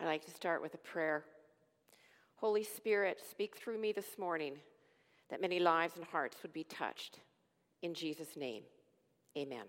[0.00, 1.24] I'd like to start with a prayer.
[2.36, 4.54] Holy Spirit, speak through me this morning
[5.30, 7.20] that many lives and hearts would be touched.
[7.82, 8.64] In Jesus' name,
[9.38, 9.64] amen.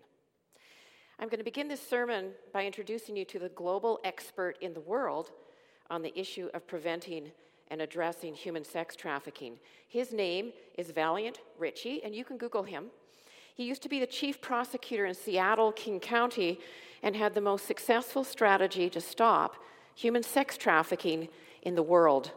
[1.20, 4.82] I'm going to begin this sermon by introducing you to the global expert in the
[4.82, 5.32] world
[5.90, 7.32] on the issue of preventing
[7.70, 9.58] and addressing human sex trafficking.
[9.88, 12.88] His name is Valiant Richey, and you can Google him.
[13.54, 16.60] He used to be the chief prosecutor in Seattle, King County,
[17.04, 19.56] and had the most successful strategy to stop
[19.96, 21.30] human sex trafficking
[21.62, 22.32] in the world.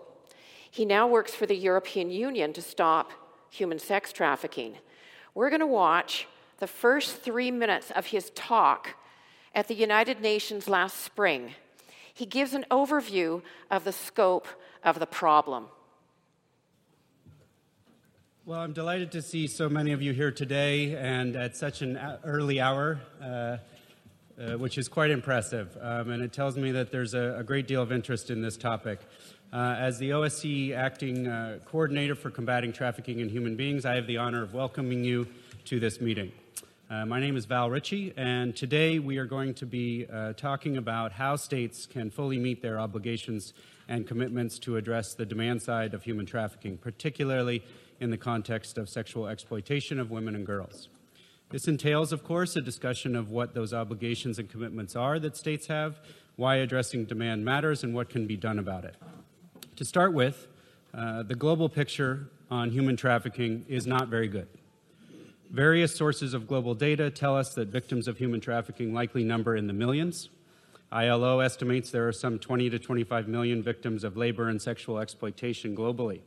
[0.70, 3.12] He now works for the European Union to stop
[3.51, 4.77] human sex trafficking.
[5.34, 6.27] We're going to watch
[6.59, 8.96] the first three minutes of his talk
[9.55, 11.52] at the United Nations last spring.
[12.12, 14.48] He gives an overview of the scope
[14.82, 15.66] of the problem.
[18.45, 21.98] Well, I'm delighted to see so many of you here today and at such an
[22.24, 23.59] early hour, uh,
[24.41, 25.77] uh, which is quite impressive.
[25.80, 28.56] Um, and it tells me that there's a, a, great deal of interest in this
[28.56, 29.01] topic.
[29.52, 34.07] Uh, as the OSCE acting uh, coordinator for combating trafficking in human beings, I have
[34.07, 35.27] the honor of welcoming you
[35.65, 36.32] to this meeting.
[36.90, 40.77] Uh, my name is Val Richey, and today we are going to be uh, talking
[40.77, 43.52] about how states can fully meet their obligations
[43.88, 47.62] and commitments to address the demand side of human trafficking, particularly
[48.01, 50.88] in the context of sexual exploitation of women and girls.
[51.51, 55.66] This entails, of course, a discussion of what those obligations and commitments are that states
[55.68, 55.99] have,
[56.37, 58.96] why addressing demand matters, and what can be done about it.
[59.77, 60.46] To start with,
[60.93, 64.49] uh, the global picture on human trafficking is not very good.
[65.50, 69.66] Various sources of global data tell us that victims of human trafficking likely number in
[69.66, 70.28] the millions.
[70.93, 75.75] ILO estimates there are some 20 to 25 million victims of labor and sexual exploitation
[75.75, 76.21] globally.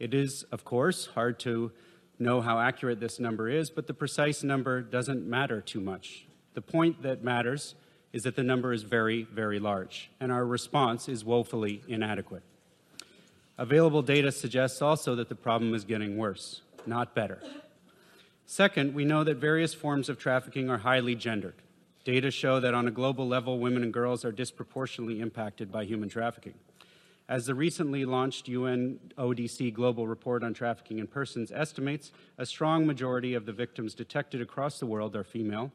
[0.00, 1.70] It is, of course, hard to
[2.18, 6.26] know how accurate this number is, but the precise number doesn't matter too much.
[6.54, 7.74] The point that matters
[8.12, 12.42] is that the number is very, very large, and our response is woefully inadequate.
[13.58, 17.42] Available data suggests also that the problem is getting worse, not better.
[18.46, 21.56] Second, we know that various forms of trafficking are highly gendered.
[22.04, 26.08] Data show that on a global level, women and girls are disproportionately impacted by human
[26.08, 26.54] trafficking.
[27.28, 32.86] As the recently launched UN ODC Global Report on Trafficking in Persons estimates, a strong
[32.86, 35.70] majority of the victims detected across the world are female,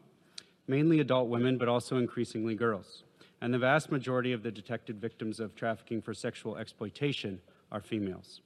[0.68, 3.03] mainly adult women, but also increasingly girls.
[3.40, 7.40] And the vast majority of the detected victims of trafficking for sexual exploitation
[7.72, 8.42] are females.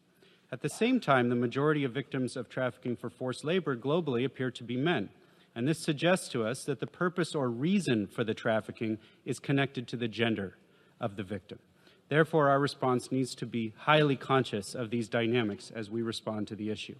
[0.52, 4.52] At the same time, the majority of victims of trafficking for forced labor globally appear
[4.52, 5.12] to be men.
[5.56, 9.88] And this suggests to us that the purpose or reason for the trafficking is connected
[9.88, 10.58] to the gender
[11.00, 11.60] of the victim.
[12.10, 16.56] Therefore, our response needs to be highly conscious of these dynamics as we respond to
[16.56, 16.96] the issue.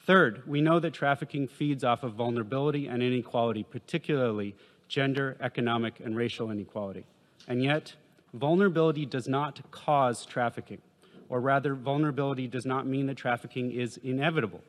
[0.00, 4.54] Third, we know that trafficking feeds off of vulnerability and inequality, particularly
[4.88, 7.06] gender, economic, and racial inequality.
[7.48, 7.94] And yet,
[8.34, 10.82] vulnerability does not cause trafficking,
[11.28, 14.62] or rather, vulnerability does not mean that trafficking is inevitable.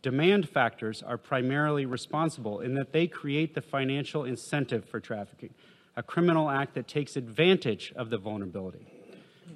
[0.00, 5.54] Demand factors are primarily responsible in that they create the financial incentive for trafficking,
[5.96, 9.01] a criminal act that takes advantage of the vulnerability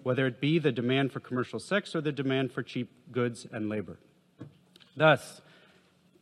[0.07, 3.69] whether it be the demand for commercial sex or the demand for cheap goods and
[3.69, 3.99] labor.
[4.97, 5.41] Thus,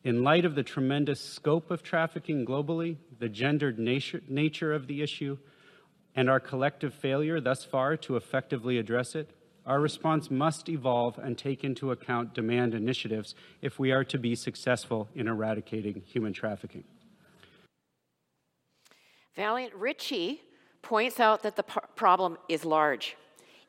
[0.02, 5.36] in light of the tremendous scope of trafficking globally, the gendered nature, of the issue,
[6.16, 9.28] and our collective failure thus far to effectively address it,
[9.66, 14.34] our response must evolve and take into account demand initiatives if we are to be
[14.34, 16.84] successful in eradicating human trafficking.
[19.36, 20.40] Valiant Richey
[20.80, 23.14] points out that the problem is large.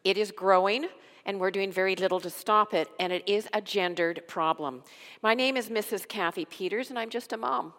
[0.06, 0.86] It is growing,
[1.26, 4.84] and we're doing very little to stop it, and it is a gendered problem.
[5.24, 6.08] My name is Mrs.
[6.08, 7.74] Cathy Peters, and I'm just a mom.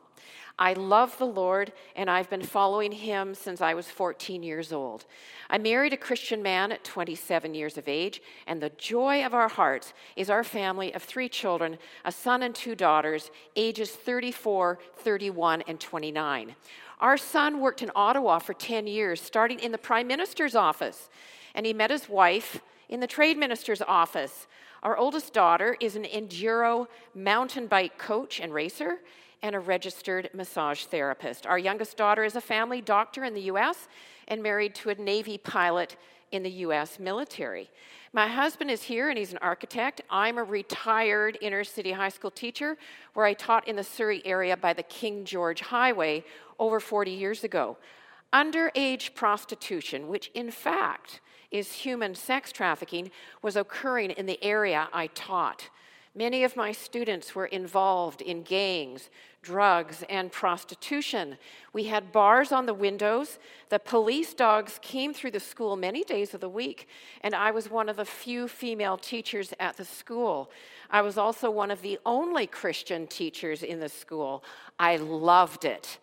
[0.59, 5.05] I love the Lord, and I've been following him since I was 14 years old.
[5.49, 9.49] I married a Christian man at 27 years of age, and the joy of our
[9.49, 15.63] hearts is our family of three children a son and two daughters, ages 34, 31,
[15.69, 16.57] and 29.
[16.99, 21.09] Our son worked in Ottawa for 10 years, starting in the Prime Minister's office
[21.56, 24.47] and he met his wife in the trade minister's office.
[24.84, 28.98] Our oldest daughter is an enduro mountain bike coach and racer
[29.42, 31.47] and a registered massage therapist.
[31.47, 33.89] Our youngest daughter is a family doctor in the US
[34.28, 35.97] and married to a Navy pilot
[36.31, 37.71] in the US military.
[38.13, 40.01] My husband is here and he's an architect.
[40.10, 42.77] I'm a retired inner city high school teacher
[43.15, 46.25] where I taught in the Surrey area by the King George Highway
[46.59, 47.77] over 40 years ago.
[48.33, 51.21] Underage prostitution, which in fact
[51.51, 53.10] is human sex trafficking
[53.43, 55.69] was occurring in the area I taught.
[56.16, 59.10] Many of my students were involved in gangs,
[59.43, 61.37] drugs, and prostitution.
[61.75, 63.39] We had bars on the windows.
[63.69, 66.89] The police dogs came through the school many days of the week,
[67.21, 70.51] and I was one of the few female teachers at the school.
[70.91, 74.43] I was also one of the only Christian teachers in the school.
[74.78, 75.98] I loved it.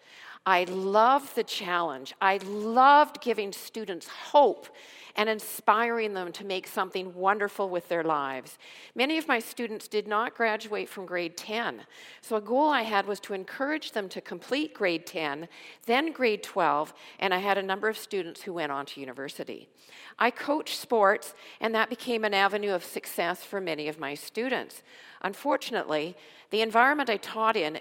[0.45, 2.13] I loved the challenge.
[2.21, 4.67] I loved giving students hope
[5.15, 8.57] and inspiring them to make something wonderful with their lives.
[8.95, 11.81] Many of my students did not graduate from grade 10,
[12.21, 15.47] so a goal I had was to encourage them to complete grade 10,
[15.85, 19.69] then grade 12, and I had a number of students who went on to university.
[20.17, 24.81] I coached sports, and that became an avenue of success for many of my students.
[25.21, 26.15] Unfortunately,
[26.49, 27.79] the environment I taught in,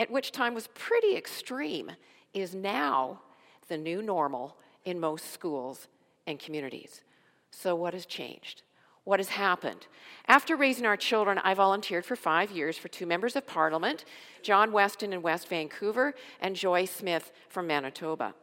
[0.00, 1.92] at which time was pretty extreme,
[2.32, 3.20] is now
[3.68, 4.56] the new normal
[4.86, 5.88] in most schools
[6.26, 7.02] and communities.
[7.50, 8.62] So, what has changed?
[9.04, 9.86] What has happened?
[10.26, 14.06] After raising our children, I volunteered for five years for two members of parliament
[14.42, 18.34] John Weston in West Vancouver and Joy Smith from Manitoba.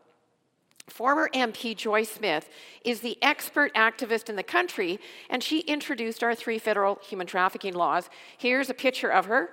[0.88, 2.50] Former MP Joy Smith
[2.86, 5.00] is the expert activist in the country,
[5.30, 8.10] and she introduced our three federal human trafficking laws.
[8.38, 9.50] Here's a picture of her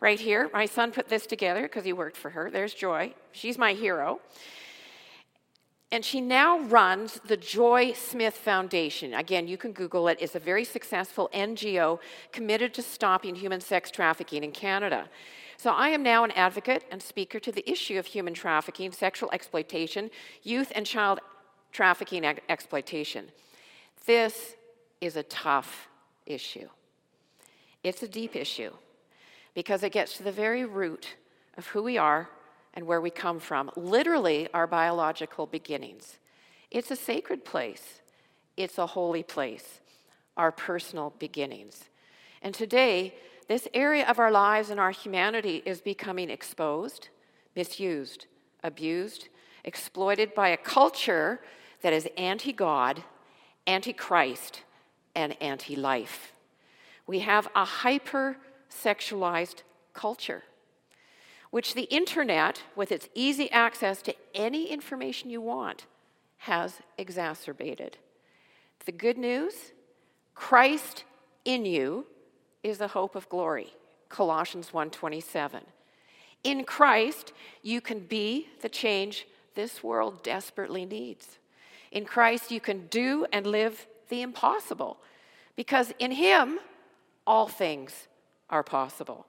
[0.00, 0.50] right here.
[0.52, 2.50] My son put this together because he worked for her.
[2.50, 3.14] There's Joy.
[3.32, 4.20] She's my hero.
[5.92, 9.14] And she now runs the Joy Smith Foundation.
[9.14, 10.18] Again, you can Google it.
[10.20, 12.00] It's a very successful NGO
[12.32, 15.08] committed to stopping human sex trafficking in Canada.
[15.56, 19.30] So I am now an advocate and speaker to the issue of human trafficking, sexual
[19.32, 20.10] exploitation,
[20.42, 21.20] youth and child
[21.72, 23.30] trafficking ex- exploitation.
[24.06, 24.54] This
[25.00, 25.88] is a tough
[26.26, 26.68] issue.
[27.82, 28.72] It's a deep issue
[29.56, 31.16] because it gets to the very root
[31.56, 32.28] of who we are
[32.74, 36.18] and where we come from, literally our biological beginnings.
[36.70, 38.02] It's a sacred place,
[38.58, 39.80] it's a holy place,
[40.36, 41.84] our personal beginnings.
[42.42, 43.14] And today,
[43.48, 47.08] this area of our lives and our humanity is becoming exposed,
[47.54, 48.26] misused,
[48.62, 49.30] abused,
[49.64, 51.40] exploited by a culture
[51.80, 53.02] that is anti God,
[53.66, 54.64] anti Christ,
[55.14, 56.34] and anti life.
[57.06, 58.36] We have a hyper
[58.82, 59.62] sexualized
[59.92, 60.42] culture
[61.50, 65.86] which the internet, with its easy access to any information you want,
[66.38, 67.96] has exacerbated.
[68.84, 69.72] The good news
[70.34, 71.04] Christ
[71.46, 72.06] in you
[72.62, 73.74] is the hope of glory.
[74.10, 75.64] Colossians 1:27.
[76.44, 77.32] In Christ,
[77.62, 81.38] you can be the change this world desperately needs.
[81.90, 84.98] In Christ, you can do and live the impossible
[85.54, 86.60] because in him
[87.26, 88.08] all things
[88.50, 89.26] are possible.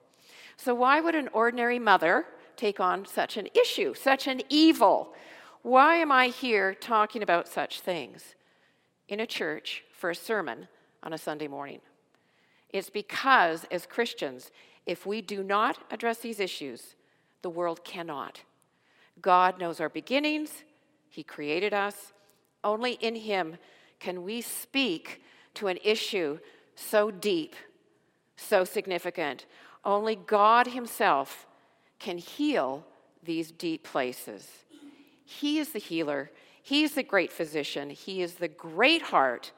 [0.56, 2.26] So, why would an ordinary mother
[2.56, 5.14] take on such an issue, such an evil?
[5.62, 8.34] Why am I here talking about such things
[9.08, 10.68] in a church for a sermon
[11.02, 11.80] on a Sunday morning?
[12.70, 14.50] It's because, as Christians,
[14.86, 16.96] if we do not address these issues,
[17.42, 18.42] the world cannot.
[19.20, 20.64] God knows our beginnings,
[21.08, 22.12] He created us.
[22.64, 23.56] Only in Him
[24.00, 25.22] can we speak
[25.54, 26.38] to an issue
[26.74, 27.54] so deep,
[28.38, 29.46] so significant.
[29.84, 31.46] Only God Himself
[31.98, 32.84] can heal
[33.22, 34.48] these deep places.
[35.24, 36.30] He is the healer,
[36.62, 39.52] He is the great physician, He is the great heart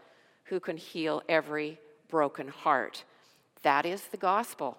[0.44, 1.79] who can heal every
[2.09, 3.05] broken heart.
[3.62, 4.79] That is the gospel.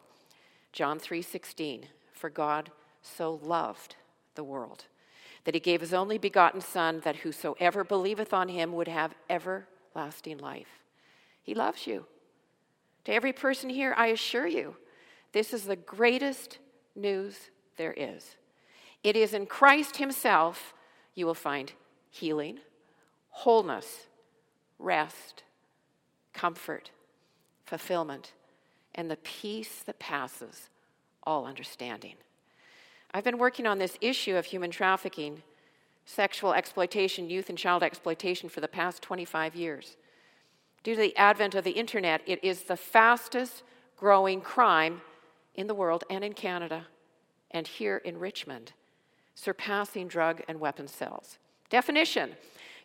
[0.72, 2.72] John 3:16 For God
[3.02, 3.96] so loved
[4.36, 4.86] the world
[5.44, 10.38] that he gave his only begotten son that whosoever believeth on him would have everlasting
[10.38, 10.84] life.
[11.42, 12.06] He loves you.
[13.06, 14.76] To every person here I assure you
[15.32, 16.60] this is the greatest
[16.96, 18.36] news there is.
[19.04, 20.74] It is in Christ Himself
[21.16, 21.72] you will find
[22.10, 22.60] healing,
[23.30, 24.08] wholeness,
[24.80, 25.44] rest,
[26.34, 26.92] comfort,
[27.66, 28.34] fulfillment,
[28.96, 30.70] and the peace that passes
[31.24, 32.16] all understanding.
[33.14, 35.44] I've been working on this issue of human trafficking,
[36.06, 39.98] sexual exploitation, youth and child exploitation for the past 25 years.
[40.84, 43.64] Due to the advent of the internet, it is the fastest
[43.96, 45.02] growing crime
[45.54, 46.88] in the world and in Canada
[47.52, 48.74] and here in Richmond,
[49.36, 51.38] surpassing drug and weapon sales.
[51.70, 52.32] Definition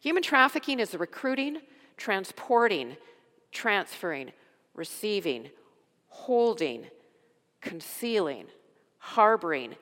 [0.01, 1.59] Human trafficking is the recruiting,
[1.97, 2.97] transporting,
[3.51, 4.31] transferring,
[4.75, 5.49] receiving,
[6.09, 6.85] holding,
[7.61, 8.47] concealing,
[8.99, 9.75] harboring,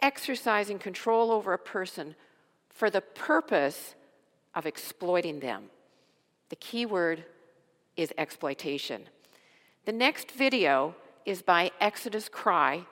[0.00, 2.14] exercising control over a person
[2.68, 3.94] for the purpose
[4.54, 5.64] of exploiting them.
[6.48, 7.24] The key word
[8.00, 9.02] is exploitation.
[9.84, 10.94] The next video
[11.26, 12.86] is by Exodus Cry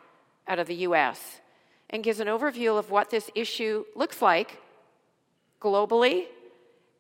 [0.47, 1.41] out of the US
[1.91, 4.59] and gives an overview of what this issue looks like
[5.61, 6.27] globally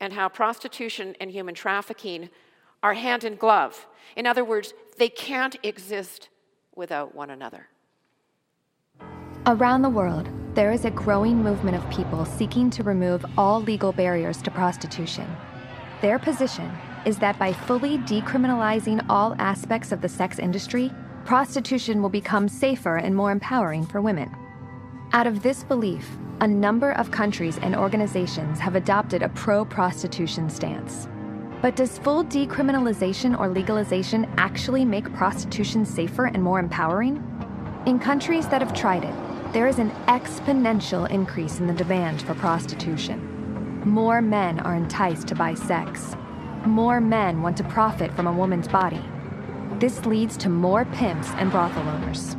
[0.00, 2.30] and how prostitution and human trafficking
[2.82, 3.86] are hand in glove.
[4.16, 6.30] In other words, they can't exist
[6.74, 7.66] without one another.
[9.46, 13.92] Around the world, there is a growing movement of people seeking to remove all legal
[13.92, 15.26] barriers to prostitution.
[16.00, 16.70] Their position
[17.08, 20.92] is that by fully decriminalizing all aspects of the sex industry,
[21.24, 24.30] prostitution will become safer and more empowering for women.
[25.14, 26.06] Out of this belief,
[26.42, 31.08] a number of countries and organizations have adopted a pro prostitution stance.
[31.62, 37.24] But does full decriminalization or legalization actually make prostitution safer and more empowering?
[37.86, 39.14] In countries that have tried it,
[39.54, 43.80] there is an exponential increase in the demand for prostitution.
[43.86, 46.14] More men are enticed to buy sex.
[46.68, 49.02] More men want to profit from a woman's body.
[49.78, 52.36] This leads to more pimps and brothel owners.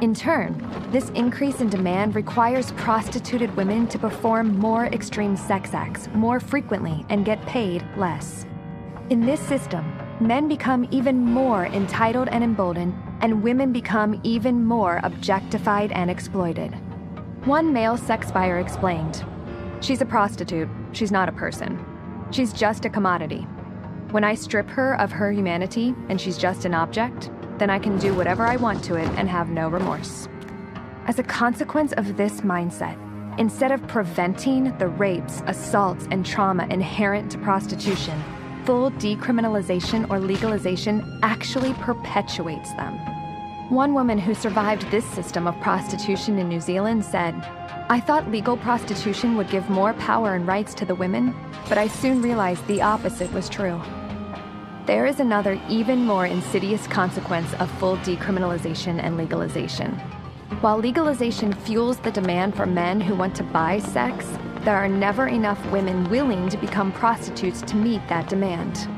[0.00, 6.08] In turn, this increase in demand requires prostituted women to perform more extreme sex acts
[6.12, 8.46] more frequently and get paid less.
[9.10, 14.98] In this system, men become even more entitled and emboldened, and women become even more
[15.04, 16.72] objectified and exploited.
[17.44, 19.24] One male sex buyer explained
[19.80, 21.78] She's a prostitute, she's not a person.
[22.32, 23.46] She's just a commodity.
[24.12, 27.96] When I strip her of her humanity and she's just an object, then I can
[27.96, 30.28] do whatever I want to it and have no remorse.
[31.06, 32.98] As a consequence of this mindset,
[33.38, 38.22] instead of preventing the rapes, assaults, and trauma inherent to prostitution,
[38.66, 42.98] full decriminalization or legalization actually perpetuates them.
[43.70, 47.34] One woman who survived this system of prostitution in New Zealand said,
[47.88, 51.34] I thought legal prostitution would give more power and rights to the women,
[51.66, 53.80] but I soon realized the opposite was true.
[54.84, 59.92] There is another, even more insidious consequence of full decriminalization and legalization.
[60.60, 64.26] While legalization fuels the demand for men who want to buy sex,
[64.64, 68.88] there are never enough women willing to become prostitutes to meet that demand.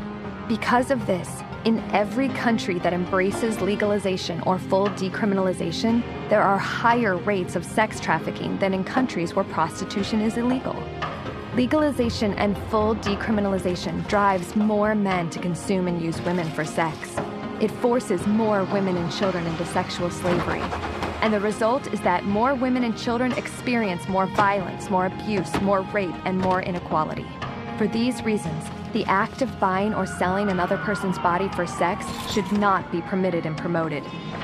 [0.49, 7.19] Because of this, in every country that embraces legalization or full decriminalization, there are higher
[7.19, 10.83] rates of sex trafficking than in countries where prostitution is illegal.
[11.57, 17.15] Legalization and full decriminalization drives more men to consume and use women for sex.
[17.61, 20.63] It forces more women and children into sexual slavery.
[21.23, 25.83] And the result is that more women and children experience more violence, more abuse, more
[25.93, 27.27] rape, and more inequality.
[27.79, 32.51] For these reasons, the act of buying or selling another person's body for sex should
[32.51, 34.03] not be permitted and promoted.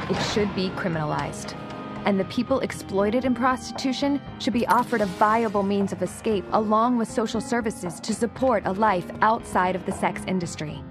[0.08, 1.56] It should be criminalized
[2.04, 6.96] and the people exploited in prostitution should be offered a viable means of escape along
[6.96, 10.82] with social services to support a life outside of the sex industry.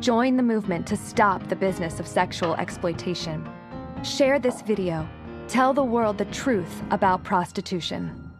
[0.00, 3.48] Join the movement to stop the business of sexual exploitation.
[4.02, 5.08] Share this video.
[5.46, 8.32] Tell the world the truth about prostitution.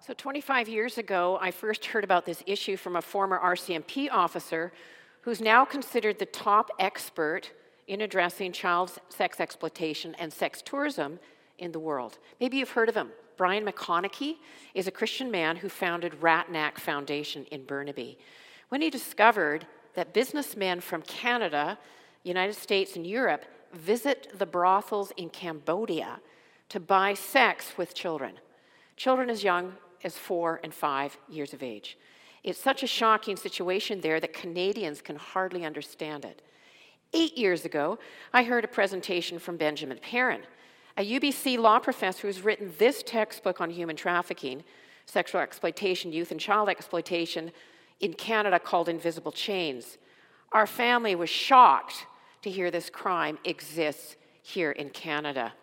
[0.00, 4.72] So, 25 years ago, I first heard about this issue from a former RCMP officer
[5.20, 7.52] who's now considered the top expert
[7.88, 11.18] in addressing child sex exploitation and sex tourism
[11.58, 12.18] in the world.
[12.38, 13.10] Maybe you've heard of him.
[13.36, 14.36] Brian McConaghy
[14.74, 18.18] is a Christian man who founded Ratanak Foundation in Burnaby.
[18.68, 21.78] When he discovered that businessmen from Canada,
[22.22, 26.20] United States, and Europe visit the brothels in Cambodia
[26.68, 28.34] to buy sex with children,
[28.96, 31.96] children as young as four and five years of age.
[32.44, 36.42] It's such a shocking situation there that Canadians can hardly understand it.
[37.14, 37.98] Eight years ago,
[38.32, 40.42] I heard a presentation from Benjamin Perrin,
[40.96, 44.62] a UBC law professor who's written this textbook on human trafficking,
[45.06, 47.50] sexual exploitation, youth and child exploitation
[48.00, 49.96] in Canada called Invisible Chains.
[50.52, 52.06] Our family was shocked
[52.42, 55.54] to hear this crime exists here in Canada.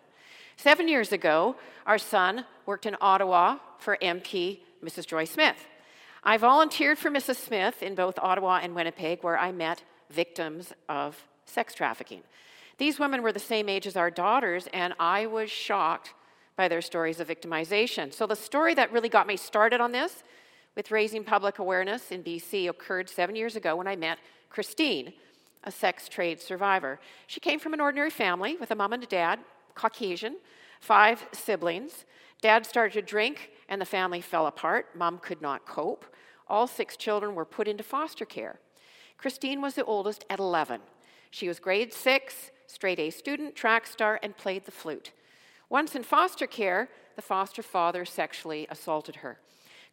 [0.56, 5.06] Seven years ago, our son worked in Ottawa for MP Mrs.
[5.06, 5.66] Joy Smith.
[6.24, 7.36] I volunteered for Mrs.
[7.36, 12.22] Smith in both Ottawa and Winnipeg, where I met victims of sex trafficking.
[12.78, 16.12] These women were the same age as our daughters, and I was shocked
[16.56, 18.12] by their stories of victimization.
[18.12, 20.22] So, the story that really got me started on this
[20.74, 24.18] with raising public awareness in BC occurred seven years ago when I met
[24.50, 25.12] Christine,
[25.64, 27.00] a sex trade survivor.
[27.26, 29.40] She came from an ordinary family with a mom and a dad,
[29.74, 30.36] Caucasian,
[30.80, 32.04] five siblings.
[32.42, 34.88] Dad started to drink, and the family fell apart.
[34.94, 36.04] Mom could not cope.
[36.48, 38.60] All six children were put into foster care.
[39.18, 40.80] Christine was the oldest at 11.
[41.30, 45.12] She was grade six, straight A student, track star, and played the flute.
[45.68, 49.38] Once in foster care, the foster father sexually assaulted her.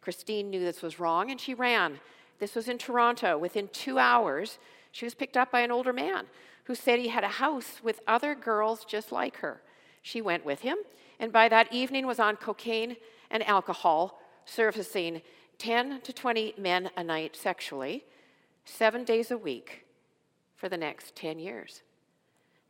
[0.00, 1.98] Christine knew this was wrong and she ran.
[2.38, 3.38] This was in Toronto.
[3.38, 4.58] Within two hours,
[4.92, 6.26] she was picked up by an older man
[6.64, 9.60] who said he had a house with other girls just like her.
[10.02, 10.76] She went with him,
[11.18, 12.96] and by that evening was on cocaine
[13.30, 15.22] and alcohol, servicing
[15.58, 18.04] 10 to 20 men a night sexually.
[18.66, 19.83] seven days a week
[20.56, 21.82] for the next 10 years.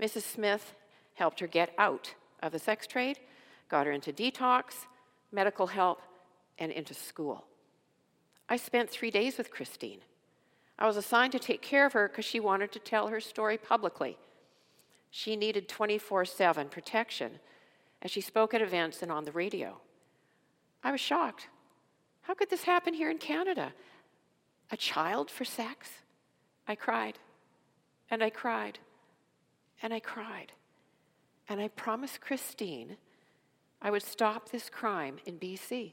[0.01, 0.23] Mrs.
[0.23, 0.75] Smith
[1.15, 3.19] helped her get out of the sex trade,
[3.69, 4.87] got her into detox,
[5.33, 6.01] medical help,
[6.59, 7.45] and into school.
[8.49, 10.01] I spent three days with Christine.
[10.79, 13.57] I was assigned to take care of her because she wanted to tell her story
[13.57, 14.19] publicly.
[15.11, 17.39] She needed 24 7 protection
[18.03, 19.81] as she spoke at events and on the radio.
[20.83, 21.49] I was shocked.
[22.23, 23.73] How could this happen here in Canada?
[24.71, 25.89] A child for sex?
[26.67, 27.19] I cried,
[28.15, 28.79] and I cried,
[29.83, 30.53] and I cried.
[31.49, 32.97] And I promised Christine
[33.83, 35.93] I would stop this crime in BC.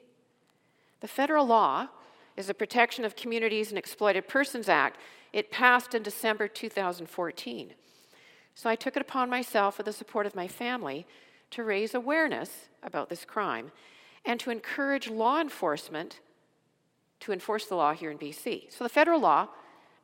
[1.02, 1.90] The federal law
[2.38, 4.98] is the Protection of Communities and Exploited Persons Act.
[5.34, 7.74] It passed in December 2014.
[8.56, 11.06] So I took it upon myself, with the support of my family,
[11.50, 13.72] to raise awareness about this crime
[14.24, 16.22] and to encourage law enforcement
[17.22, 18.72] to enforce the law here in BC.
[18.72, 19.50] So the federal law,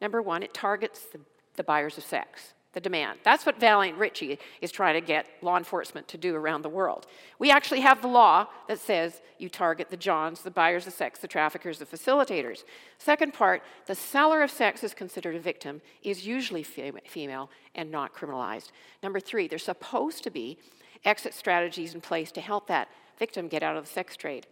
[0.02, 1.20] number one, it targets the,
[1.58, 3.18] the buyers of sex the demand.
[3.24, 7.08] That's what Valiant Richey is trying to get law enforcement to do around the world.
[7.40, 11.18] We actually have the law that says you target the Johns, the buyers of sex,
[11.18, 12.66] the traffickers, the facilitators.
[13.00, 18.14] Second part, the seller of sex is considered a victim, is usually female and not
[18.14, 18.70] criminalized.
[19.02, 20.60] Number three, there's supposed to be
[21.04, 24.46] exit strategies in place to help that victim get out of the sex trade.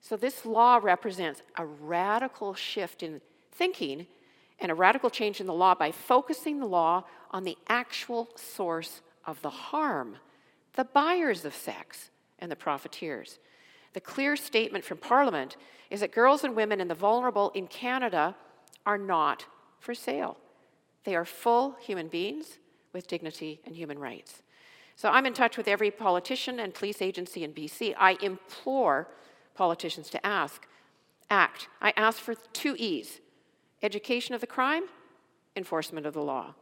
[0.00, 3.20] So this law represents a radical shift in
[3.52, 4.08] thinking
[4.62, 9.02] and a radical change in the law by focusing the law on the actual source
[9.26, 10.16] of the harm
[10.74, 13.38] the buyers of sex and the profiteers.
[13.92, 15.56] The clear statement from Parliament
[15.90, 18.34] is that girls and women and the vulnerable in Canada
[18.86, 19.44] are not
[19.78, 20.38] for sale.
[21.04, 22.58] They are full human beings
[22.92, 24.42] with dignity and human rights.
[24.96, 27.94] So I'm in touch with every politician and police agency in BC.
[27.98, 29.08] I implore
[29.54, 30.66] politicians to ask,
[31.28, 31.68] act.
[31.80, 33.20] I ask for two E's
[33.82, 34.84] education of the crime,
[35.56, 36.54] enforcement of the law.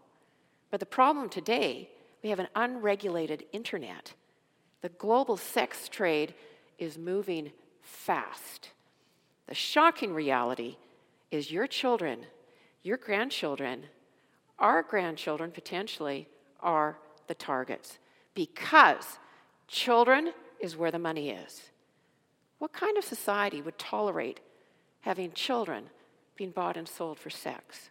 [0.71, 1.91] But the problem today,
[2.23, 4.15] we have an unregulated internet.
[4.83, 6.35] The global sex trade
[6.79, 8.71] is moving fast.
[9.47, 10.77] The shocking reality
[11.31, 12.27] is your children,
[12.83, 13.85] your grandchildren,
[14.59, 16.29] our grandchildren potentially
[16.61, 17.99] are the targets
[18.35, 19.19] because
[19.67, 21.71] children is where the money is.
[22.59, 24.41] What kind of society would tolerate
[25.01, 25.85] having children
[26.41, 27.91] being bought and sold for sex.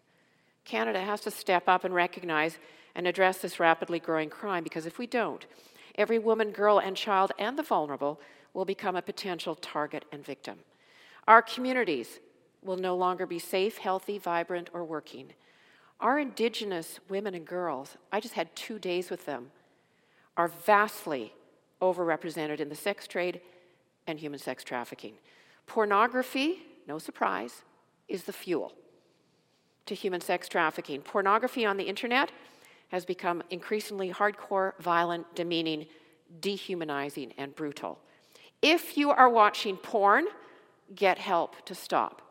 [0.66, 2.58] Canada has to step up and recognize
[2.96, 5.46] and address this rapidly growing crime because if we don't,
[5.94, 8.20] every woman, girl, and child and the vulnerable
[8.56, 10.58] will become a potential target and victim.
[11.28, 12.20] Our communities
[12.64, 15.28] will no longer be safe, healthy, vibrant, or working.
[16.00, 19.52] Our Indigenous women and girls, I just had two days with them,
[20.38, 21.34] are vastly
[21.84, 23.42] overrepresented in the sex trade
[24.08, 25.14] and human sex trafficking.
[25.68, 27.62] Pornography, no surprise,
[28.10, 28.74] is the fuel
[29.86, 31.02] to human sex trafficking.
[31.02, 32.32] Pornography on the internet
[32.90, 35.86] has become increasingly hardcore, violent, demeaning,
[36.42, 38.00] dehumanizing, and brutal.
[38.62, 40.26] If you are watching porn,
[40.96, 42.22] get help to stop.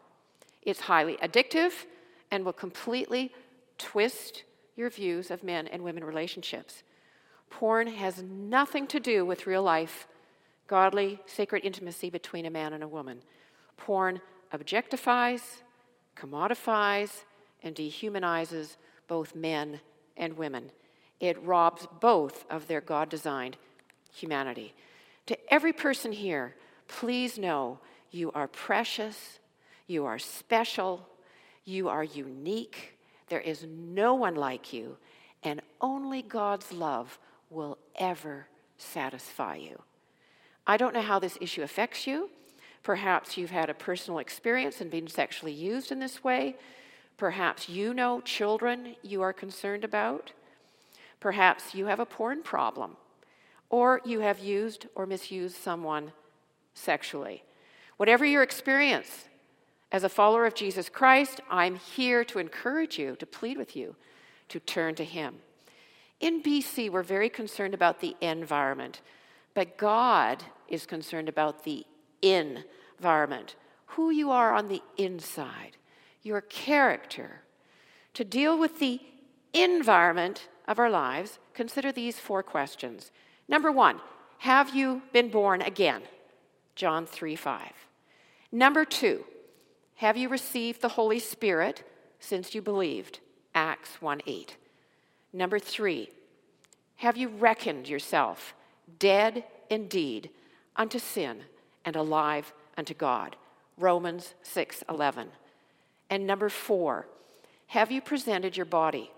[0.63, 1.73] It's highly addictive
[2.31, 3.33] and will completely
[3.79, 4.45] twist
[4.77, 6.83] your views of men and women relationships.
[7.51, 10.07] Porn has nothing to do with real life,
[10.67, 13.23] godly, sacred intimacy between a man and a woman.
[13.77, 14.21] Porn
[14.53, 15.63] objectifies,
[16.21, 17.25] commodifies,
[17.63, 18.77] and dehumanizes
[19.07, 19.81] both men
[20.17, 20.71] and women.
[21.21, 23.57] It robs both of their God designed
[24.13, 24.75] humanity.
[25.27, 26.55] To every person here,
[26.87, 29.39] please know you are precious,
[29.87, 31.07] you are special,
[31.65, 32.99] you are unique.
[33.29, 34.97] There is no one like you,
[35.43, 37.19] and only God's love
[37.51, 38.47] will ever
[38.79, 39.83] satisfy you.
[40.67, 42.31] I don't know how this issue affects you.
[42.83, 46.57] Perhaps you've had a personal experience and been sexually used in this way.
[47.17, 50.33] Perhaps you know children you are concerned about.
[51.21, 52.97] Perhaps you have a porn problem.
[53.71, 56.13] Or you have used or misused someone
[56.75, 57.43] sexually.
[57.97, 59.29] Whatever your experience,
[59.91, 63.97] as a follower of Jesus Christ, I'm here to encourage you, to plead with you,
[64.49, 65.37] to turn to Him.
[66.21, 69.01] In BC, we're very concerned about the environment,
[69.55, 71.87] but God is concerned about the
[72.23, 75.77] environment, who you are on the inside,
[76.23, 77.43] your character.
[78.15, 79.01] To deal with the
[79.53, 83.11] environment of our lives, consider these four questions.
[83.49, 84.01] Number one,
[84.39, 86.03] have you been born again?
[86.75, 87.73] John 3 5.
[88.53, 89.25] Number two,
[89.97, 91.83] have you received the Holy Spirit
[92.21, 93.21] since you believed?
[93.55, 94.57] Acts 1 8.
[95.33, 96.11] Number three,
[96.97, 98.55] have you reckoned yourself
[98.99, 100.31] dead indeed
[100.77, 101.43] unto sin
[101.89, 103.35] and alive unto God.
[103.79, 105.33] Romans 6:11.
[106.11, 107.07] And number 4,
[107.69, 109.11] have you presented your body?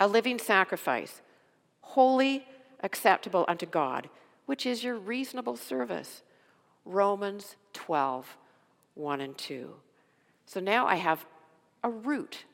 [0.00, 1.20] A living sacrifice,
[1.80, 2.46] holy,
[2.82, 4.08] acceptable unto God,
[4.46, 6.22] which is your reasonable service.
[6.84, 8.36] Romans 12,
[8.94, 9.74] 1 and 2.
[10.46, 11.26] So now I have
[11.84, 12.44] a root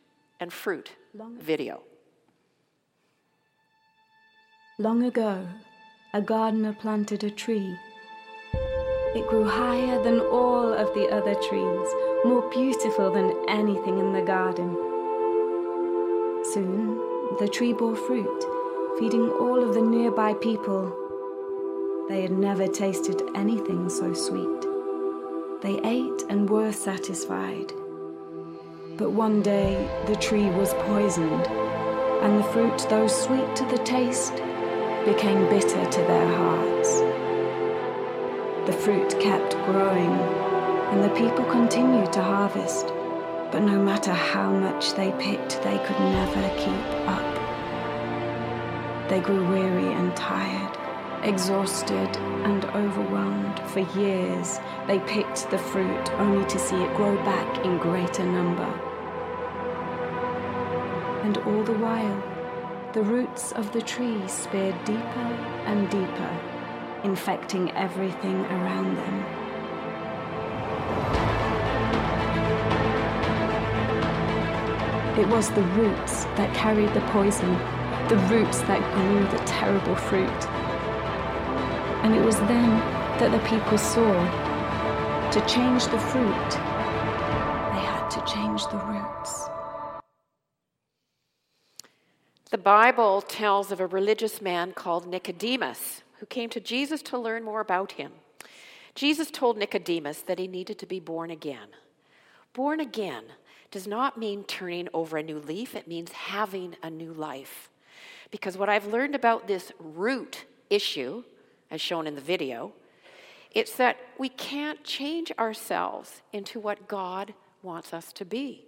[0.40, 1.38] and fruit Long.
[1.38, 1.82] video.
[4.78, 5.46] Long ago,
[6.12, 7.76] a gardener planted a tree.
[9.14, 11.88] It grew higher than all of the other trees,
[12.24, 14.74] more beautiful than anything in the garden.
[16.52, 16.96] Soon,
[17.38, 18.44] the tree bore fruit,
[18.98, 20.92] feeding all of the nearby people.
[22.08, 24.62] They had never tasted anything so sweet.
[25.62, 27.72] They ate and were satisfied.
[28.96, 31.46] But one day the tree was poisoned,
[32.22, 34.34] and the fruit, though sweet to the taste,
[35.04, 37.13] became bitter to their hearts.
[38.66, 40.14] The fruit kept growing,
[40.90, 42.86] and the people continued to harvest,
[43.52, 47.34] but no matter how much they picked, they could never keep up.
[49.10, 50.78] They grew weary and tired,
[51.24, 53.60] exhausted and overwhelmed.
[53.68, 58.72] For years, they picked the fruit only to see it grow back in greater number.
[61.22, 62.22] And all the while,
[62.94, 65.28] the roots of the tree speared deeper
[65.66, 66.53] and deeper,
[67.04, 69.44] infecting everything around them.
[75.18, 77.52] It was the roots that carried the poison,
[78.08, 80.48] the roots that grew the terrible fruit.
[82.02, 82.70] And it was then
[83.20, 84.50] that the people saw
[85.30, 89.48] to change the fruit, they had to change the roots.
[92.50, 97.44] The Bible tells of a religious man called Nicodemus who came to Jesus to learn
[97.44, 98.10] more about him.
[98.94, 101.68] Jesus told Nicodemus that he needed to be born again.
[102.54, 103.24] Born again
[103.70, 107.68] does not mean turning over a new leaf, it means having a new life.
[108.30, 111.24] Because what I've learned about this root issue,
[111.70, 112.72] as shown in the video,
[113.50, 118.64] it's that we can't change ourselves into what God wants us to be.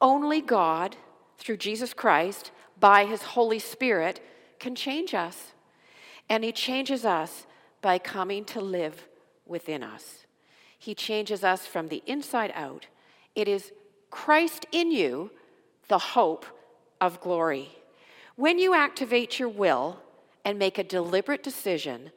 [0.00, 0.96] Only God,
[1.38, 4.20] through Jesus Christ, by his Holy Spirit
[4.58, 5.52] can change us.
[6.32, 7.46] And he changes us
[7.82, 9.06] by coming to live
[9.44, 10.24] within us.
[10.78, 12.86] He changes us from the inside out.
[13.34, 13.70] It is
[14.08, 15.30] Christ in you,
[15.88, 16.46] the hope
[17.02, 17.68] of glory.
[18.36, 20.00] When you activate your will
[20.42, 22.12] and make a deliberate decision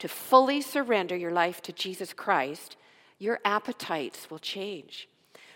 [0.00, 2.76] to fully surrender your life to Jesus Christ,
[3.20, 5.08] your appetites will change.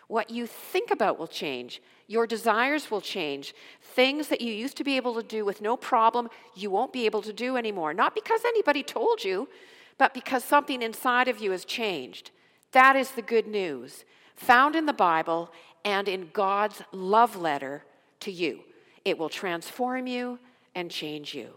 [0.08, 1.80] What you think about will change.
[2.06, 3.54] Your desires will change.
[3.80, 7.06] Things that you used to be able to do with no problem, you won't be
[7.06, 7.94] able to do anymore.
[7.94, 9.48] Not because anybody told you,
[9.96, 12.30] but because something inside of you has changed.
[12.72, 14.04] That is the good news,
[14.36, 15.50] found in the Bible
[15.84, 17.84] and in God's love letter
[18.20, 18.60] to you.
[19.04, 20.38] It will transform you
[20.74, 21.50] and change you.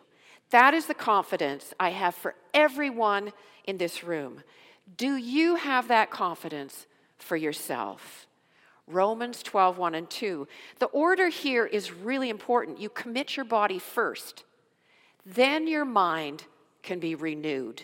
[0.52, 3.34] That is the confidence I have for everyone
[3.66, 4.44] in this room.
[4.96, 6.86] Do you have that confidence
[7.18, 8.27] for yourself?
[8.88, 10.48] Romans 12, 1 and 2.
[10.80, 12.80] The order here is really important.
[12.80, 14.44] You commit your body first,
[15.26, 16.46] then your mind
[16.84, 17.84] can be renewed.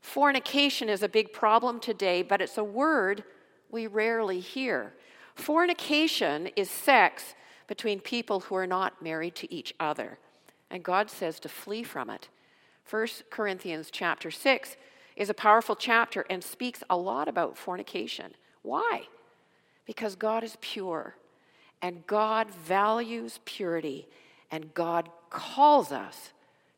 [0.00, 3.24] Fornication is a big problem today, but it's a word
[3.70, 4.94] we rarely hear.
[5.34, 7.34] Fornication is sex
[7.66, 10.18] between people who are not married to each other.
[10.70, 12.28] And God says to flee from it.
[12.88, 14.76] 1 Corinthians chapter 6
[15.16, 18.32] is a powerful chapter and speaks a lot about fornication.
[18.62, 19.08] Why?
[19.86, 21.16] Because God is pure
[21.80, 24.08] and God values purity
[24.50, 26.32] and God calls us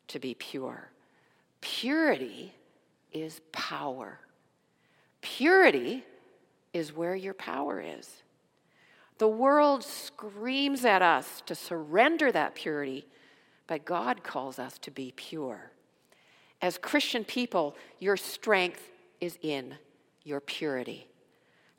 [0.07, 0.91] to be pure.
[1.61, 2.53] Purity
[3.11, 4.19] is power.
[5.21, 6.03] Purity
[6.73, 8.23] is where your power is.
[9.17, 13.05] The world screams at us to surrender that purity,
[13.67, 15.71] but God calls us to be pure.
[16.61, 19.75] As Christian people, your strength is in
[20.23, 21.08] your purity.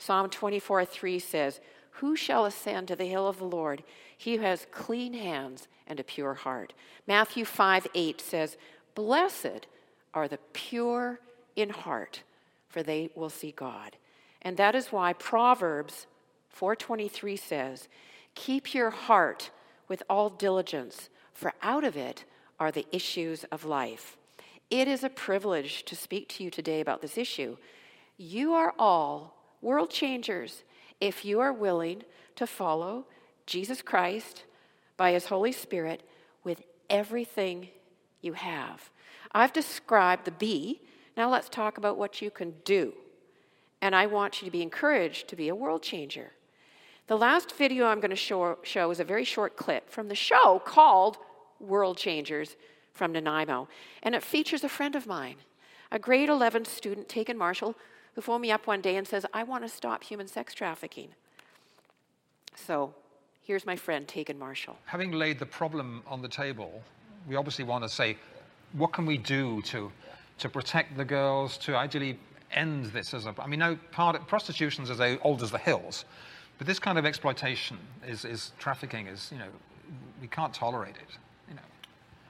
[0.00, 1.60] Psalm 24 3 says,
[1.92, 3.84] Who shall ascend to the hill of the Lord?
[4.16, 6.72] He who has clean hands and a pure heart.
[7.06, 8.56] Matthew 5 8 says,
[8.94, 9.66] Blessed
[10.14, 11.20] are the pure
[11.54, 12.22] in heart,
[12.70, 13.96] for they will see God.
[14.40, 16.06] And that is why Proverbs
[16.48, 17.86] 4:23 says,
[18.34, 19.50] "Keep your heart
[19.86, 22.24] with all diligence, for out of it
[22.58, 24.16] are the issues of life."
[24.70, 27.58] It is a privilege to speak to you today about this issue.
[28.16, 30.64] You are all world changers
[31.00, 32.02] if you are willing
[32.36, 33.06] to follow
[33.46, 34.44] Jesus Christ
[34.96, 36.02] by his Holy Spirit
[36.44, 37.68] with everything
[38.20, 38.90] you have.
[39.32, 40.80] I've described the be.
[41.16, 42.92] Now let's talk about what you can do.
[43.82, 46.32] And I want you to be encouraged to be a world changer.
[47.06, 50.14] The last video I'm going to show, show is a very short clip from the
[50.14, 51.16] show called
[51.58, 52.56] World Changers
[52.92, 53.68] from Nanaimo.
[54.02, 55.36] And it features a friend of mine,
[55.90, 57.74] a grade 11 student, Tegan Marshall,
[58.14, 61.08] who phoned me up one day and says, I want to stop human sex trafficking.
[62.54, 62.94] So
[63.42, 64.76] here's my friend, Tegan Marshall.
[64.86, 66.82] Having laid the problem on the table,
[67.28, 68.16] we obviously want to say,
[68.72, 69.90] what can we do to,
[70.38, 72.18] to protect the girls, to ideally
[72.52, 76.04] end this as a, I mean, no, part of, prostitution's as old as the hills,
[76.58, 79.48] but this kind of exploitation is, is trafficking is, you know,
[80.20, 81.16] we can't tolerate it,
[81.48, 81.62] you know.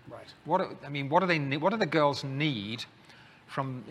[0.08, 0.26] Right.
[0.44, 2.84] What, I mean, what do they, what do the girls need
[3.46, 3.84] from,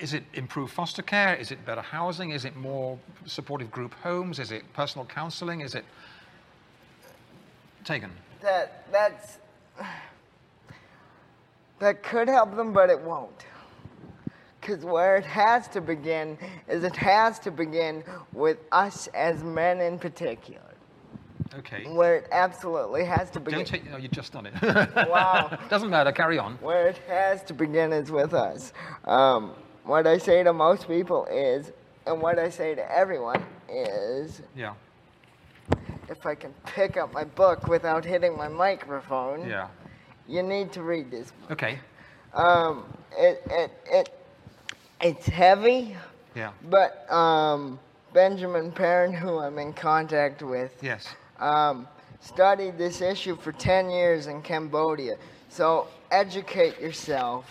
[0.00, 1.34] is it improved foster care?
[1.34, 2.30] Is it better housing?
[2.30, 4.38] Is it more supportive group homes?
[4.38, 5.60] Is it personal counseling?
[5.60, 5.84] Is it
[7.84, 8.10] taken?
[8.42, 9.38] That that's
[11.78, 13.46] that could help them, but it won't.
[14.60, 16.36] Because where it has to begin
[16.68, 20.60] is it has to begin with us as men in particular.
[21.54, 21.84] Okay.
[21.86, 23.60] Where it absolutely has to begin.
[23.60, 24.54] Don't take, no, you've just done it.
[25.08, 25.56] Wow.
[25.70, 26.54] Doesn't matter, carry on.
[26.56, 28.72] Where it has to begin is with us.
[29.04, 29.52] Um,
[29.86, 31.72] what I say to most people is,
[32.06, 34.74] and what I say to everyone is, Yeah,
[36.08, 39.68] if I can pick up my book without hitting my microphone, yeah.
[40.28, 41.52] you need to read this book.
[41.52, 41.78] Okay,
[42.34, 42.84] Um,
[43.16, 44.08] it, it, it,
[45.00, 45.96] it's heavy,
[46.34, 47.78] yeah, but um,
[48.12, 51.06] Benjamin Perrin, who I'm in contact with, yes.
[51.38, 51.86] um,
[52.20, 55.16] studied this issue for 10 years in Cambodia.
[55.48, 57.44] So educate yourself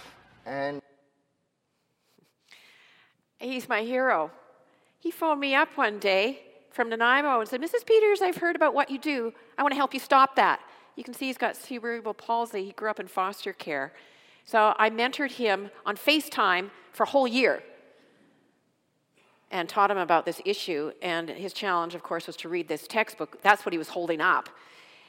[0.45, 0.81] and
[3.45, 4.31] He's my hero.
[4.99, 7.85] He phoned me up one day from Nanaimo and said, Mrs.
[7.85, 9.33] Peters, I've heard about what you do.
[9.57, 10.59] I want to help you stop that.
[10.95, 12.65] You can see he's got cerebral palsy.
[12.65, 13.93] He grew up in foster care.
[14.45, 17.61] So I mentored him on FaceTime for a whole year
[19.51, 20.91] and taught him about this issue.
[21.01, 23.41] And his challenge, of course, was to read this textbook.
[23.41, 24.49] That's what he was holding up.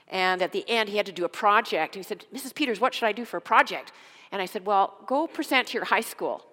[0.09, 1.94] And at the end, he had to do a project.
[1.94, 2.55] He said, Mrs.
[2.55, 3.92] Peters, what should I do for a project?
[4.31, 6.44] And I said, Well, go present to your high school.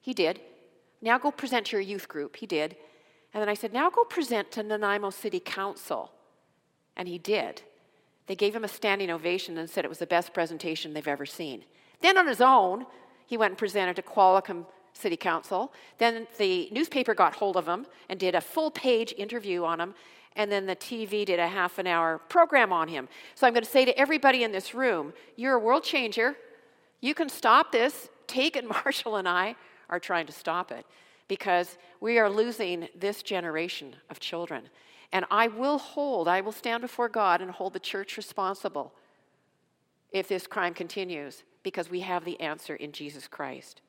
[0.00, 0.40] He did.
[1.00, 2.36] Now go present to your youth group.
[2.36, 2.76] He did.
[3.34, 6.12] And then I said, Now go present to Nanaimo City Council.
[6.96, 7.62] And he did.
[8.26, 11.26] They gave him a standing ovation and said it was the best presentation they've ever
[11.26, 11.64] seen.
[12.00, 12.86] Then on his own,
[13.26, 15.72] he went and presented to Qualicum City Council.
[15.98, 19.94] Then the newspaper got hold of him and did a full page interview on him.
[20.34, 23.08] And then the TV did a half an hour program on him.
[23.34, 26.36] So I'm going to say to everybody in this room, you're a world changer.
[27.00, 28.08] You can stop this.
[28.26, 29.56] Take it, Marshall and I
[29.88, 30.86] are trying to stop it
[31.28, 34.68] because we are losing this generation of children.
[35.12, 38.92] And I will hold, I will stand before God and hold the church responsible
[40.12, 43.80] if this crime continues because we have the answer in Jesus Christ.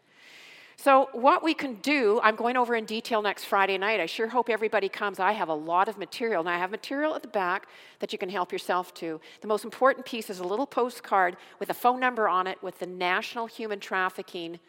[0.79, 3.99] So, what we can do, I'm going over in detail next Friday night.
[3.99, 5.19] I sure hope everybody comes.
[5.19, 7.65] I have a lot of material, and I have material at the back
[7.97, 9.19] that you can help yourself to.
[9.41, 12.77] The most important piece is a little postcard with a phone number on it with
[12.77, 14.59] the National Human Trafficking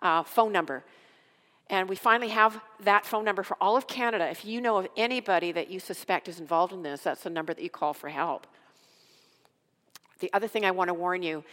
[0.00, 0.84] uh, phone number.
[1.68, 4.28] And we finally have that phone number for all of Canada.
[4.28, 7.52] If you know of anybody that you suspect is involved in this, that's the number
[7.52, 8.46] that you call for help.
[10.20, 11.44] The other thing I want to warn you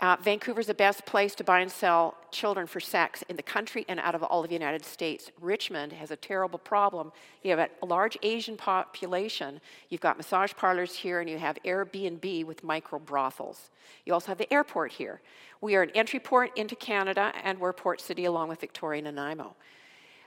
[0.00, 3.84] uh, Vancouver's the best place to buy and sell children for sex in the country
[3.88, 5.30] and out of all of the United States.
[5.40, 7.12] Richmond has a terrible problem.
[7.42, 9.60] You have a large Asian population.
[9.88, 13.70] You've got massage parlors here, and you have Airbnb with micro brothels.
[14.04, 15.20] You also have the airport here.
[15.60, 19.14] We are an entry port into Canada, and we're Port City along with Victoria and
[19.14, 19.54] Nanaimo.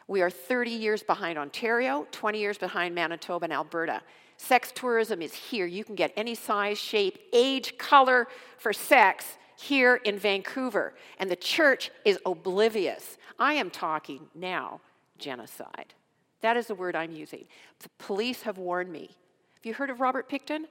[0.07, 4.01] We are 30 years behind Ontario, 20 years behind Manitoba and Alberta.
[4.37, 5.65] Sex tourism is here.
[5.65, 8.27] You can get any size, shape, age, color
[8.57, 13.17] for sex here in Vancouver, and the church is oblivious.
[13.39, 14.79] I am talking now
[15.17, 15.93] genocide.
[16.41, 17.45] That is the word I'm using.
[17.79, 19.09] The police have warned me.
[19.55, 20.65] Have you heard of Robert Pickton?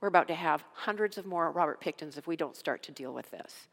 [0.00, 3.12] We're about to have hundreds of more Robert Picktons if we don't start to deal
[3.12, 3.68] with this.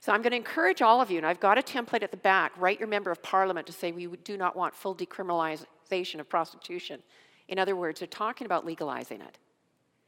[0.00, 2.16] So I'm going to encourage all of you, and I've got a template at the
[2.16, 2.52] back.
[2.56, 7.02] Write your member of parliament to say we do not want full decriminalization of prostitution.
[7.48, 9.38] In other words, they're talking about legalizing it.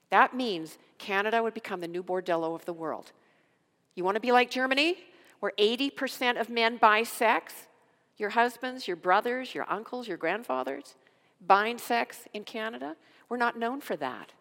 [0.09, 3.13] That means Canada would become the new bordello of the world.
[3.95, 4.97] You want to be like Germany,
[5.41, 7.55] where 80% of men buy sex?
[8.17, 10.95] Your husbands, your brothers, your uncles, your grandfathers
[11.45, 12.97] buying sex in Canada?
[13.29, 14.33] We're not known for that.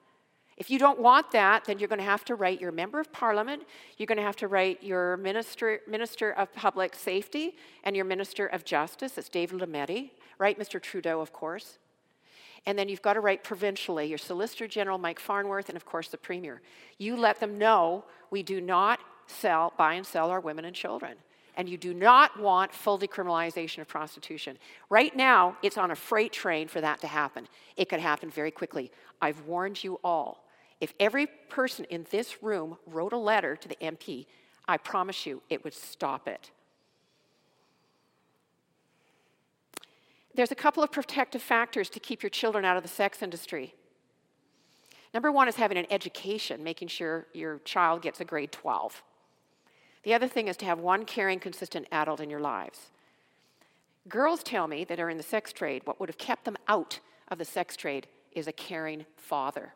[0.57, 3.11] If you don't want that, then you're going to have to write your member of
[3.11, 3.63] parliament,
[3.97, 8.45] you're going to have to write your minister, minister of public safety and your minister
[8.45, 10.59] of justice, It's David Lametti, right?
[10.59, 10.79] Mr.
[10.79, 11.79] Trudeau, of course.
[12.67, 16.09] And then you've got to write provincially, your Solicitor General, Mike Farnworth, and of course
[16.09, 16.61] the Premier.
[16.99, 21.15] You let them know we do not sell, buy and sell our women and children.
[21.57, 24.57] And you do not want full decriminalization of prostitution.
[24.89, 27.47] Right now, it's on a freight train for that to happen.
[27.75, 28.91] It could happen very quickly.
[29.21, 30.45] I've warned you all.
[30.79, 34.25] If every person in this room wrote a letter to the MP,
[34.67, 36.51] I promise you it would stop it.
[40.33, 43.75] There's a couple of protective factors to keep your children out of the sex industry.
[45.13, 49.03] Number one is having an education, making sure your child gets a grade 12.
[50.03, 52.89] The other thing is to have one caring, consistent adult in your lives.
[54.09, 56.99] Girls tell me that are in the sex trade, what would have kept them out
[57.27, 59.73] of the sex trade is a caring father.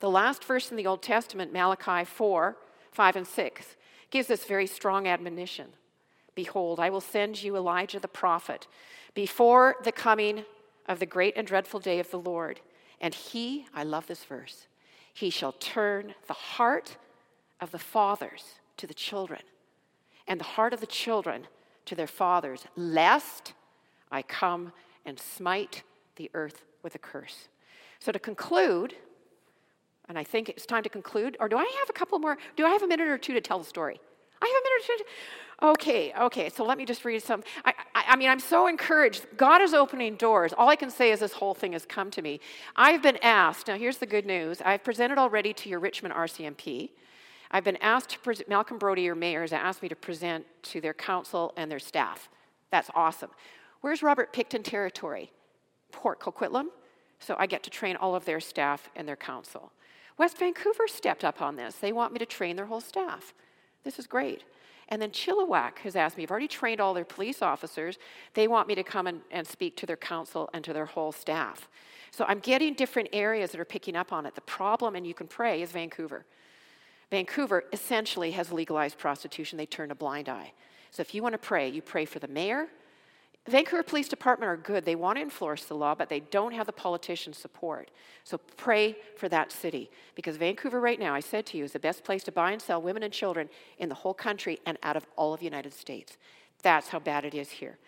[0.00, 2.56] The last verse in the Old Testament, Malachi 4
[2.90, 3.76] 5 and 6,
[4.10, 5.68] gives this very strong admonition
[6.34, 8.66] Behold, I will send you Elijah the prophet
[9.14, 10.44] before the coming
[10.86, 12.60] of the great and dreadful day of the Lord.
[13.00, 14.68] And he, I love this verse,
[15.12, 16.96] he shall turn the heart
[17.60, 19.40] of the fathers to the children,
[20.26, 21.46] and the heart of the children
[21.84, 23.52] to their fathers, lest
[24.10, 24.72] I come
[25.04, 25.82] and smite
[26.16, 27.48] the earth with a curse.
[27.98, 28.94] So to conclude,
[30.08, 32.38] and I think it's time to conclude, or do I have a couple more?
[32.56, 34.00] Do I have a minute or two to tell the story?
[34.40, 35.04] I have a minute or two.
[35.60, 37.42] Okay, okay, so let me just read some.
[37.64, 39.26] I, I, I, mean, I'm so encouraged.
[39.36, 40.54] God is opening doors.
[40.56, 42.38] All I can say is this whole thing has come to me.
[42.76, 46.90] I've been asked, now here's the good news I've presented already to your Richmond RCMP.
[47.50, 50.80] I've been asked to present, Malcolm Brodie, your mayor, has asked me to present to
[50.80, 52.28] their council and their staff.
[52.70, 53.30] That's awesome.
[53.80, 55.32] Where's Robert Pickton territory?
[55.92, 56.66] Port Coquitlam.
[57.20, 59.72] So I get to train all of their staff and their council.
[60.18, 61.76] West Vancouver stepped up on this.
[61.76, 63.34] They want me to train their whole staff.
[63.84, 64.44] This is great.
[64.88, 67.98] And then Chilliwack has asked me, I've already trained all their police officers.
[68.34, 71.12] They want me to come and, and speak to their council and to their whole
[71.12, 71.68] staff.
[72.10, 74.34] So I'm getting different areas that are picking up on it.
[74.34, 76.24] The problem, and you can pray, is Vancouver.
[77.10, 79.56] Vancouver essentially has legalized prostitution.
[79.56, 80.52] They turn a blind eye.
[80.90, 82.68] So if you want to pray, you pray for the mayor,
[83.48, 84.84] Vancouver Police Department are good.
[84.84, 87.90] They want to enforce the law, but they don't have the politicians' support.
[88.24, 89.90] So pray for that city.
[90.14, 92.60] Because Vancouver, right now, I said to you, is the best place to buy and
[92.60, 95.72] sell women and children in the whole country and out of all of the United
[95.72, 96.18] States.
[96.62, 97.78] That's how bad it is here.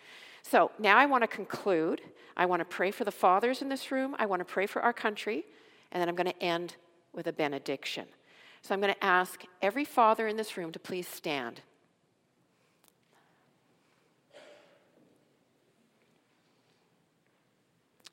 [0.41, 2.01] So now I want to conclude.
[2.35, 4.15] I want to pray for the fathers in this room.
[4.17, 5.45] I want to pray for our country.
[5.91, 6.75] And then I'm going to end
[7.13, 8.05] with a benediction.
[8.61, 11.61] So I'm going to ask every father in this room to please stand.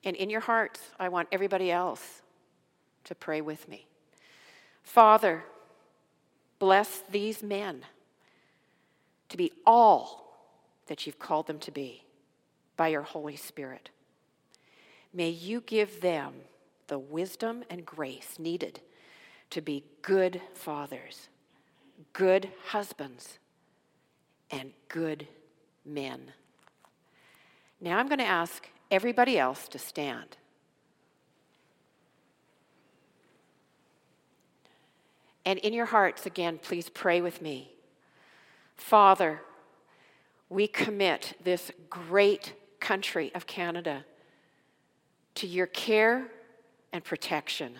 [0.05, 2.23] And in your hearts, I want everybody else
[3.05, 3.87] to pray with me.
[4.83, 5.45] Father,
[6.59, 7.85] bless these men
[9.29, 10.49] to be all
[10.87, 12.05] that you've called them to be
[12.77, 13.91] by your Holy Spirit.
[15.13, 16.35] May you give them
[16.87, 18.81] the wisdom and grace needed
[19.51, 21.29] to be good fathers,
[22.13, 23.39] good husbands,
[24.51, 25.27] and good
[25.85, 26.33] men.
[27.81, 30.37] Now I'm going to ask everybody else to stand.
[35.45, 37.73] And in your hearts, again, please pray with me.
[38.77, 39.41] Father,
[40.51, 44.05] we commit this great country of Canada
[45.37, 46.29] to your care
[46.93, 47.77] and protection.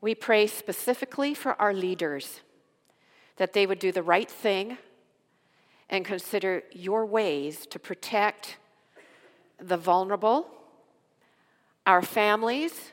[0.00, 2.40] We pray specifically for our leaders
[3.36, 4.78] that they would do the right thing
[5.88, 8.56] and consider your ways to protect
[9.58, 10.46] the vulnerable,
[11.86, 12.92] our families,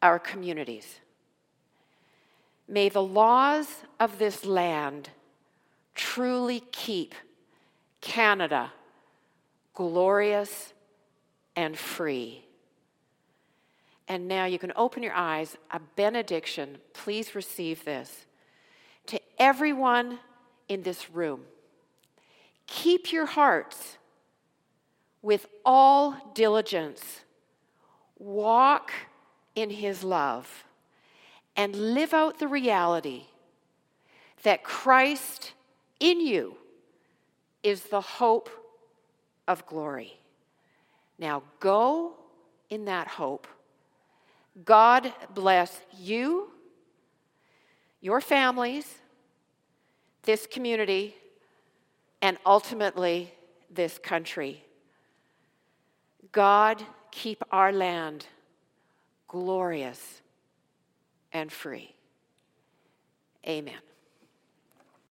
[0.00, 1.00] our communities.
[2.68, 5.10] May the laws of this land
[5.94, 7.14] truly keep
[8.00, 8.72] Canada
[9.74, 10.72] glorious
[11.54, 12.45] and free.
[14.08, 15.56] And now you can open your eyes.
[15.70, 16.78] A benediction.
[16.92, 18.26] Please receive this.
[19.06, 20.18] To everyone
[20.68, 21.42] in this room,
[22.66, 23.98] keep your hearts
[25.22, 27.20] with all diligence,
[28.18, 28.92] walk
[29.54, 30.64] in his love,
[31.56, 33.24] and live out the reality
[34.42, 35.52] that Christ
[35.98, 36.56] in you
[37.62, 38.50] is the hope
[39.48, 40.20] of glory.
[41.18, 42.14] Now go
[42.70, 43.48] in that hope.
[44.64, 46.50] God bless you,
[48.00, 48.94] your families,
[50.22, 51.14] this community,
[52.22, 53.32] and ultimately
[53.70, 54.64] this country.
[56.32, 58.26] God, keep our land
[59.28, 60.22] glorious
[61.32, 61.94] and free.
[63.46, 63.74] Amen.